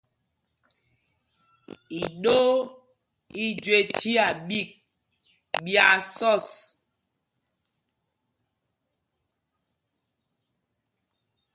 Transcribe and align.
Iɗoo 2.01 2.53
i 3.43 3.43
jüé 3.63 3.79
chiá 3.97 4.25
ɓîk 4.47 4.69
ɓyaa 5.63 5.95
sɔs. 6.15 6.47